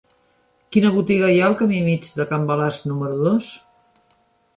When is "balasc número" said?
2.53-3.21